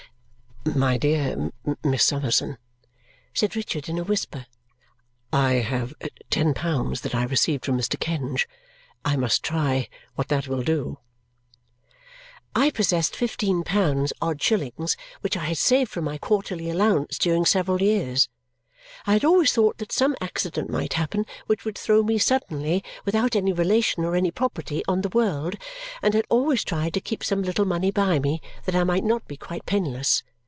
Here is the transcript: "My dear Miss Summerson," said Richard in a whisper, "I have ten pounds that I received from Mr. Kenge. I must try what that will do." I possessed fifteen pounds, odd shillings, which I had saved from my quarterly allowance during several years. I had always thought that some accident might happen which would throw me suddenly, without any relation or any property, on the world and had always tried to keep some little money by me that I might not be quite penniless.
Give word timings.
"My 0.75 0.95
dear 0.95 1.49
Miss 1.83 2.03
Summerson," 2.05 2.59
said 3.33 3.55
Richard 3.55 3.89
in 3.89 3.97
a 3.97 4.03
whisper, 4.03 4.45
"I 5.33 5.53
have 5.53 5.95
ten 6.29 6.53
pounds 6.53 7.01
that 7.01 7.15
I 7.15 7.23
received 7.23 7.65
from 7.65 7.79
Mr. 7.79 7.99
Kenge. 7.99 8.47
I 9.03 9.15
must 9.17 9.41
try 9.41 9.89
what 10.13 10.27
that 10.27 10.47
will 10.47 10.61
do." 10.61 10.99
I 12.55 12.69
possessed 12.69 13.15
fifteen 13.15 13.63
pounds, 13.63 14.13
odd 14.21 14.39
shillings, 14.39 14.95
which 15.21 15.35
I 15.35 15.45
had 15.45 15.57
saved 15.57 15.89
from 15.89 16.03
my 16.05 16.19
quarterly 16.19 16.69
allowance 16.69 17.17
during 17.17 17.43
several 17.43 17.81
years. 17.81 18.29
I 19.07 19.13
had 19.13 19.25
always 19.25 19.51
thought 19.51 19.79
that 19.79 19.91
some 19.91 20.15
accident 20.21 20.69
might 20.69 20.93
happen 20.93 21.25
which 21.47 21.65
would 21.65 21.77
throw 21.77 22.03
me 22.03 22.19
suddenly, 22.19 22.83
without 23.03 23.35
any 23.35 23.51
relation 23.51 24.05
or 24.05 24.15
any 24.15 24.29
property, 24.29 24.83
on 24.87 25.01
the 25.01 25.09
world 25.09 25.55
and 26.03 26.13
had 26.13 26.25
always 26.29 26.63
tried 26.63 26.93
to 26.93 27.01
keep 27.01 27.23
some 27.23 27.41
little 27.41 27.65
money 27.65 27.89
by 27.89 28.19
me 28.19 28.43
that 28.65 28.75
I 28.75 28.83
might 28.83 29.03
not 29.03 29.27
be 29.27 29.37
quite 29.37 29.65
penniless. 29.65 30.21